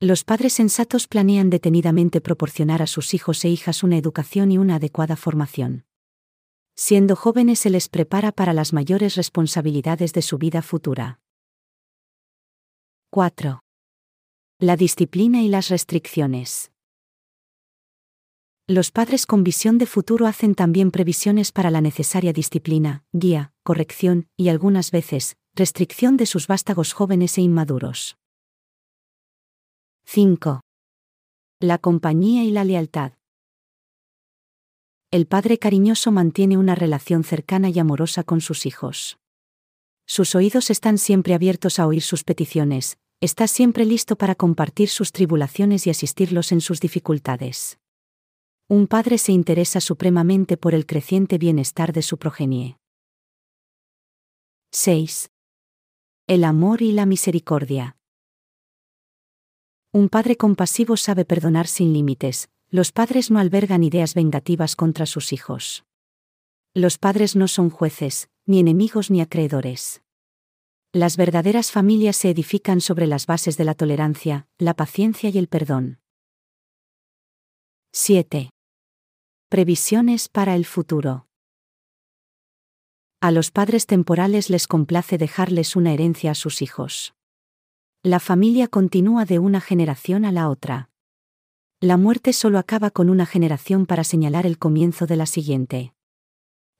[0.00, 4.74] Los padres sensatos planean detenidamente proporcionar a sus hijos e hijas una educación y una
[4.74, 5.84] adecuada formación.
[6.74, 11.20] Siendo jóvenes se les prepara para las mayores responsabilidades de su vida futura.
[13.10, 13.62] 4.
[14.58, 16.72] La disciplina y las restricciones.
[18.66, 24.26] Los padres con visión de futuro hacen también previsiones para la necesaria disciplina, guía, corrección
[24.36, 28.16] y algunas veces, restricción de sus vástagos jóvenes e inmaduros.
[30.06, 30.60] 5.
[31.60, 33.12] La compañía y la lealtad.
[35.12, 39.20] El padre cariñoso mantiene una relación cercana y amorosa con sus hijos.
[40.04, 45.12] Sus oídos están siempre abiertos a oír sus peticiones, está siempre listo para compartir sus
[45.12, 47.78] tribulaciones y asistirlos en sus dificultades.
[48.66, 52.79] Un padre se interesa supremamente por el creciente bienestar de su progenie.
[54.72, 55.32] 6.
[56.28, 57.96] El amor y la misericordia.
[59.90, 65.32] Un padre compasivo sabe perdonar sin límites, los padres no albergan ideas vengativas contra sus
[65.32, 65.84] hijos.
[66.72, 70.02] Los padres no son jueces, ni enemigos ni acreedores.
[70.92, 75.48] Las verdaderas familias se edifican sobre las bases de la tolerancia, la paciencia y el
[75.48, 75.98] perdón.
[77.90, 78.50] 7.
[79.48, 81.26] Previsiones para el futuro.
[83.22, 87.12] A los padres temporales les complace dejarles una herencia a sus hijos.
[88.02, 90.88] La familia continúa de una generación a la otra.
[91.80, 95.92] La muerte solo acaba con una generación para señalar el comienzo de la siguiente.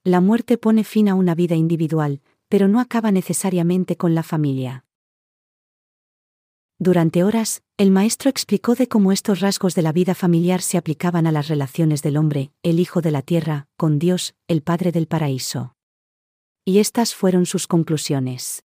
[0.03, 4.83] La muerte pone fin a una vida individual, pero no acaba necesariamente con la familia.
[6.79, 11.27] Durante horas, el maestro explicó de cómo estos rasgos de la vida familiar se aplicaban
[11.27, 15.05] a las relaciones del hombre, el Hijo de la Tierra, con Dios, el Padre del
[15.05, 15.75] Paraíso.
[16.63, 18.63] Y estas fueron sus conclusiones.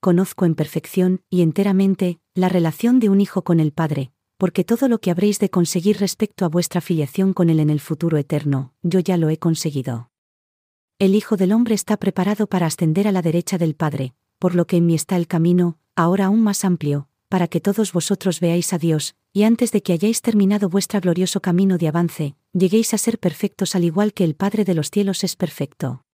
[0.00, 4.88] Conozco en perfección, y enteramente, la relación de un hijo con el Padre, porque todo
[4.88, 8.72] lo que habréis de conseguir respecto a vuestra filiación con Él en el futuro eterno,
[8.82, 10.10] yo ya lo he conseguido.
[10.98, 14.66] El Hijo del Hombre está preparado para ascender a la derecha del Padre, por lo
[14.66, 18.72] que en mí está el camino, ahora aún más amplio, para que todos vosotros veáis
[18.72, 22.98] a Dios, y antes de que hayáis terminado vuestro glorioso camino de avance, lleguéis a
[22.98, 26.04] ser perfectos al igual que el Padre de los cielos es perfecto.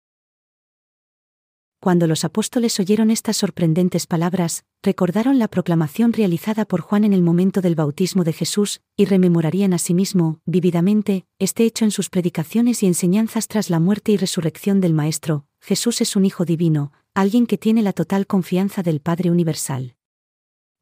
[1.84, 7.20] Cuando los apóstoles oyeron estas sorprendentes palabras, recordaron la proclamación realizada por Juan en el
[7.20, 12.86] momento del bautismo de Jesús, y rememorarían asimismo, vividamente, este hecho en sus predicaciones y
[12.86, 17.58] enseñanzas tras la muerte y resurrección del Maestro, Jesús es un Hijo divino, alguien que
[17.58, 19.94] tiene la total confianza del Padre Universal.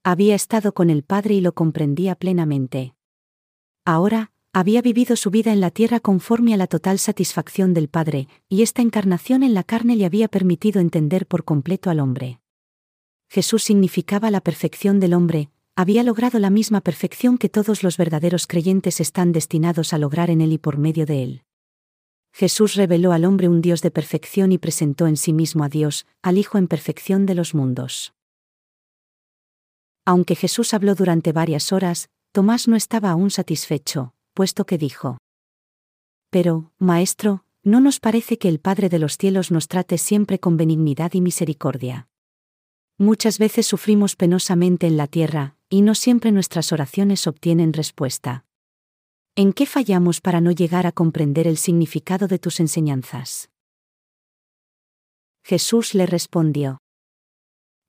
[0.05, 2.95] Había estado con el Padre y lo comprendía plenamente.
[3.85, 8.29] Ahora, había vivido su vida en la tierra conforme a la total satisfacción del Padre,
[8.51, 12.41] y esta encarnación en la carne le había permitido entender por completo al hombre.
[13.31, 18.47] Jesús significaba la perfección del hombre, había logrado la misma perfección que todos los verdaderos
[18.47, 21.43] creyentes están destinados a lograr en él y por medio de él.
[22.31, 26.07] Jesús reveló al hombre un Dios de perfección y presentó en sí mismo a Dios,
[26.21, 28.13] al Hijo en perfección de los mundos.
[30.05, 35.19] Aunque Jesús habló durante varias horas, Tomás no estaba aún satisfecho, puesto que dijo,
[36.31, 40.57] Pero, Maestro, ¿no nos parece que el Padre de los cielos nos trate siempre con
[40.57, 42.09] benignidad y misericordia?
[42.99, 48.45] Muchas veces sufrimos penosamente en la tierra, y no siempre nuestras oraciones obtienen respuesta.
[49.35, 53.51] ¿En qué fallamos para no llegar a comprender el significado de tus enseñanzas?
[55.43, 56.79] Jesús le respondió.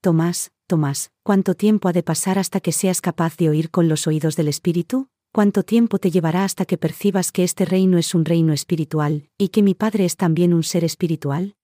[0.02, 4.08] Tomás, Tomás, ¿cuánto tiempo ha de pasar hasta que seas capaz de oír con los
[4.08, 5.10] oídos del Espíritu?
[5.36, 9.48] ¿Cuánto tiempo te llevará hasta que percibas que este reino es un reino espiritual, y
[9.48, 11.56] que mi Padre es también un ser espiritual?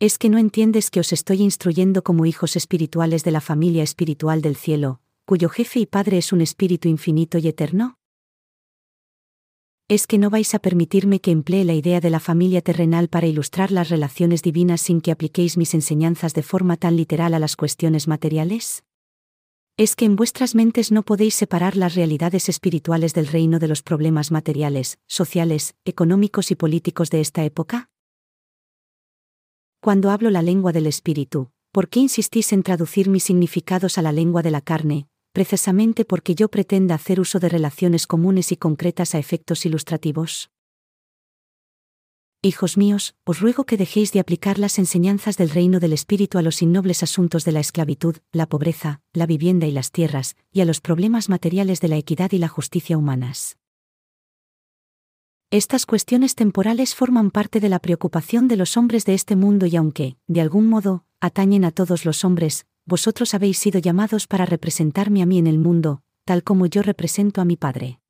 [0.00, 4.42] ¿Es que no entiendes que os estoy instruyendo como hijos espirituales de la familia espiritual
[4.42, 7.96] del cielo, cuyo jefe y Padre es un espíritu infinito y eterno?
[9.88, 13.26] ¿Es que no vais a permitirme que emplee la idea de la familia terrenal para
[13.26, 17.56] ilustrar las relaciones divinas sin que apliquéis mis enseñanzas de forma tan literal a las
[17.56, 18.84] cuestiones materiales?
[19.76, 23.82] ¿Es que en vuestras mentes no podéis separar las realidades espirituales del reino de los
[23.82, 27.90] problemas materiales, sociales, económicos y políticos de esta época?
[29.80, 34.12] Cuando hablo la lengua del espíritu, ¿por qué insistís en traducir mis significados a la
[34.12, 39.16] lengua de la carne, precisamente porque yo pretenda hacer uso de relaciones comunes y concretas
[39.16, 40.53] a efectos ilustrativos?
[42.44, 46.42] Hijos míos, os ruego que dejéis de aplicar las enseñanzas del reino del Espíritu a
[46.42, 50.66] los innobles asuntos de la esclavitud, la pobreza, la vivienda y las tierras, y a
[50.66, 53.56] los problemas materiales de la equidad y la justicia humanas.
[55.50, 59.76] Estas cuestiones temporales forman parte de la preocupación de los hombres de este mundo y
[59.76, 65.22] aunque, de algún modo, atañen a todos los hombres, vosotros habéis sido llamados para representarme
[65.22, 68.00] a mí en el mundo, tal como yo represento a mi Padre.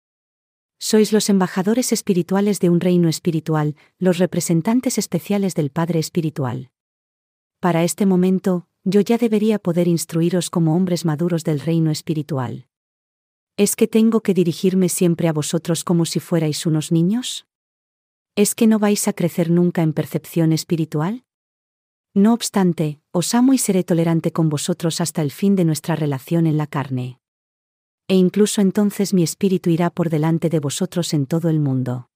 [0.87, 6.73] Sois los embajadores espirituales de un reino espiritual, los representantes especiales del Padre Espiritual.
[7.59, 12.67] Para este momento, yo ya debería poder instruiros como hombres maduros del reino espiritual.
[13.57, 17.47] ¿Es que tengo que dirigirme siempre a vosotros como si fuerais unos niños?
[18.37, 21.25] ¿Es que no vais a crecer nunca en percepción espiritual?
[22.13, 26.47] No obstante, os amo y seré tolerante con vosotros hasta el fin de nuestra relación
[26.47, 27.21] en la carne.
[28.07, 32.11] E incluso entonces mi espíritu irá por delante de vosotros en todo el mundo.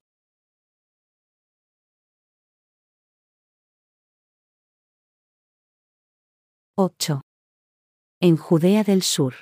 [6.76, 7.22] —8.
[8.20, 9.34] En Judea del Sur.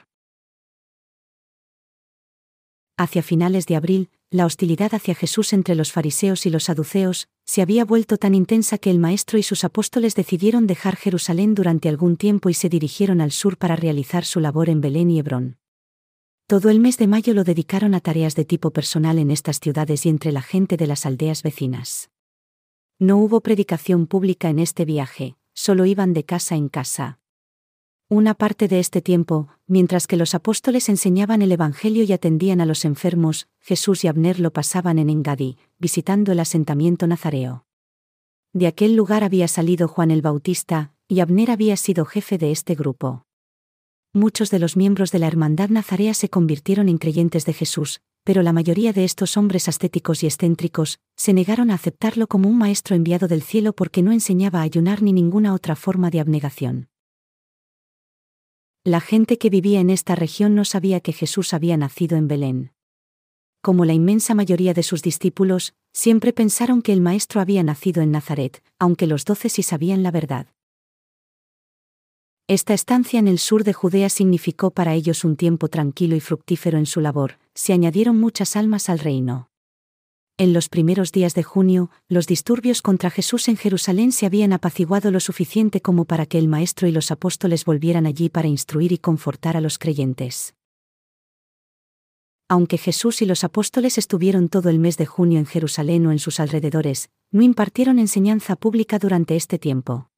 [2.96, 7.60] Hacia finales de abril, la hostilidad hacia Jesús entre los fariseos y los saduceos, se
[7.60, 12.16] había vuelto tan intensa que el Maestro y sus apóstoles decidieron dejar Jerusalén durante algún
[12.16, 15.58] tiempo y se dirigieron al sur para realizar su labor en Belén y Hebrón.
[16.46, 20.06] Todo el mes de mayo lo dedicaron a tareas de tipo personal en estas ciudades
[20.06, 22.10] y entre la gente de las aldeas vecinas.
[22.98, 27.18] No hubo predicación pública en este viaje, solo iban de casa en casa,
[28.08, 32.64] una parte de este tiempo, mientras que los apóstoles enseñaban el Evangelio y atendían a
[32.64, 37.66] los enfermos, Jesús y Abner lo pasaban en Engadí, visitando el asentamiento nazareo.
[38.52, 42.76] De aquel lugar había salido Juan el Bautista, y Abner había sido jefe de este
[42.76, 43.26] grupo.
[44.16, 48.42] Muchos de los miembros de la Hermandad Nazarea se convirtieron en creyentes de Jesús, pero
[48.42, 52.96] la mayoría de estos hombres ascéticos y excéntricos se negaron a aceptarlo como un maestro
[52.96, 56.88] enviado del cielo porque no enseñaba a ayunar ni ninguna otra forma de abnegación.
[58.84, 62.72] La gente que vivía en esta región no sabía que Jesús había nacido en Belén.
[63.60, 68.12] Como la inmensa mayoría de sus discípulos, siempre pensaron que el Maestro había nacido en
[68.12, 70.46] Nazaret, aunque los doce sí sabían la verdad.
[72.48, 76.78] Esta estancia en el sur de Judea significó para ellos un tiempo tranquilo y fructífero
[76.78, 79.50] en su labor, se añadieron muchas almas al reino.
[80.38, 85.10] En los primeros días de junio, los disturbios contra Jesús en Jerusalén se habían apaciguado
[85.10, 88.98] lo suficiente como para que el Maestro y los apóstoles volvieran allí para instruir y
[88.98, 90.54] confortar a los creyentes.
[92.48, 96.20] Aunque Jesús y los apóstoles estuvieron todo el mes de junio en Jerusalén o en
[96.20, 100.10] sus alrededores, no impartieron enseñanza pública durante este tiempo.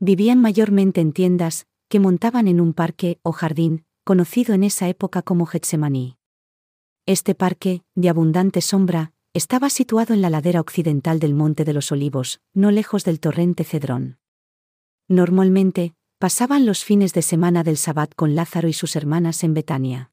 [0.00, 5.22] Vivían mayormente en tiendas, que montaban en un parque o jardín, conocido en esa época
[5.22, 6.16] como Getsemaní.
[7.04, 11.90] Este parque, de abundante sombra, estaba situado en la ladera occidental del Monte de los
[11.90, 14.18] Olivos, no lejos del torrente Cedrón.
[15.08, 20.12] Normalmente, pasaban los fines de semana del Sabbat con Lázaro y sus hermanas en Betania.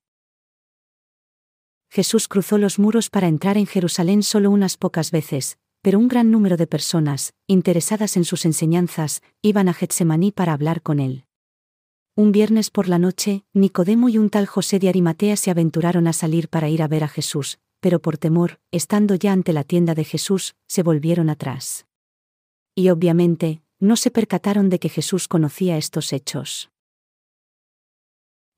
[1.90, 6.32] Jesús cruzó los muros para entrar en Jerusalén solo unas pocas veces, pero un gran
[6.32, 11.26] número de personas, interesadas en sus enseñanzas, iban a Getsemaní para hablar con él.
[12.16, 16.14] Un viernes por la noche, Nicodemo y un tal José de Arimatea se aventuraron a
[16.14, 19.94] salir para ir a ver a Jesús, pero por temor, estando ya ante la tienda
[19.94, 21.86] de Jesús, se volvieron atrás.
[22.74, 26.72] Y obviamente, no se percataron de que Jesús conocía estos hechos.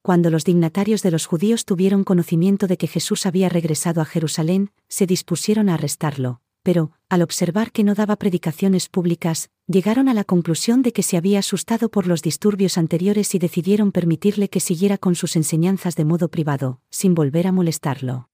[0.01, 4.71] Cuando los dignatarios de los judíos tuvieron conocimiento de que Jesús había regresado a Jerusalén,
[4.87, 10.25] se dispusieron a arrestarlo, pero, al observar que no daba predicaciones públicas, llegaron a la
[10.25, 14.97] conclusión de que se había asustado por los disturbios anteriores y decidieron permitirle que siguiera
[14.97, 18.27] con sus enseñanzas de modo privado, sin volver a molestarlo.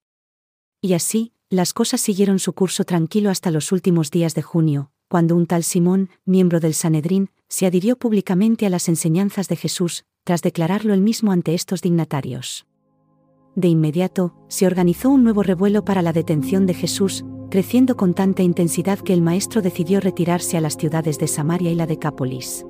[0.81, 5.35] Y así, las cosas siguieron su curso tranquilo hasta los últimos días de junio, cuando
[5.35, 10.41] un tal Simón, miembro del Sanedrín, se adhirió públicamente a las enseñanzas de Jesús, tras
[10.41, 12.65] declararlo él mismo ante estos dignatarios.
[13.55, 17.23] De inmediato, se organizó un nuevo revuelo para la detención de Jesús,
[17.53, 21.75] creciendo con tanta intensidad que el maestro decidió retirarse a las ciudades de Samaria y
[21.75, 22.65] la Decápolis.